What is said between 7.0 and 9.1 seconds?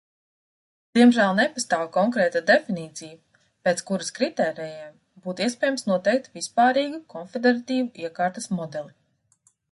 konfederatīvu iekārtas modeli.